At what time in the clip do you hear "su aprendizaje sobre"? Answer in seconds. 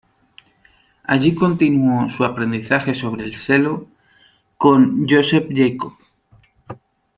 2.09-3.23